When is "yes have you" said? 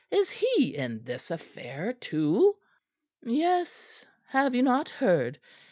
3.23-4.63